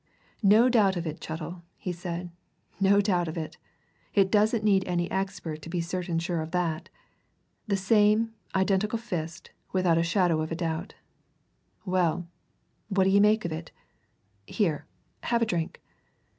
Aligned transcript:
"No 0.41 0.67
doubt 0.67 0.97
of 0.97 1.05
it, 1.05 1.21
Chettle," 1.23 1.61
he 1.77 1.91
said. 1.91 2.31
"No 2.79 3.01
doubt 3.01 3.27
of 3.27 3.37
it! 3.37 3.59
It 4.15 4.31
doesn't 4.31 4.63
need 4.63 4.83
any 4.87 5.11
expert 5.11 5.61
to 5.61 5.69
be 5.69 5.79
certain 5.79 6.17
sure 6.17 6.41
of 6.41 6.49
that. 6.49 6.89
The 7.67 7.77
same, 7.77 8.33
identical 8.55 8.97
fist, 8.97 9.51
without 9.71 9.99
a 9.99 10.03
shadow 10.03 10.41
of 10.41 10.57
doubt. 10.57 10.95
Well 11.85 12.27
what 12.89 13.03
d'ye 13.03 13.19
make 13.19 13.45
of 13.45 13.51
it? 13.51 13.69
Here 14.47 14.87
have 15.21 15.43
a 15.43 15.45
drink." 15.45 15.79